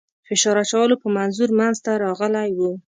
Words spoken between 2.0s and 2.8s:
راغلی وو.